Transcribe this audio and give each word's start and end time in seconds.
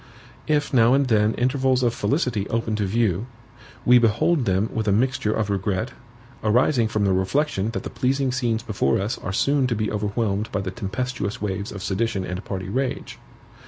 If 0.47 0.73
now 0.73 0.95
and 0.95 1.05
then 1.07 1.35
intervals 1.35 1.83
of 1.83 1.93
felicity 1.93 2.49
open 2.49 2.75
to 2.77 2.87
view, 2.87 3.27
we 3.85 3.99
behold 3.99 4.45
them 4.45 4.67
with 4.73 4.87
a 4.87 4.91
mixture 4.91 5.31
of 5.31 5.51
regret, 5.51 5.91
arising 6.43 6.87
from 6.87 7.05
the 7.05 7.13
reflection 7.13 7.69
that 7.73 7.83
the 7.83 7.91
pleasing 7.91 8.31
scenes 8.31 8.63
before 8.63 8.99
us 8.99 9.19
are 9.19 9.31
soon 9.31 9.67
to 9.67 9.75
be 9.75 9.91
overwhelmed 9.91 10.51
by 10.51 10.61
the 10.61 10.71
tempestuous 10.71 11.39
waves 11.39 11.71
of 11.71 11.83
sedition 11.83 12.25
and 12.25 12.43
party 12.43 12.67
rage. 12.67 13.19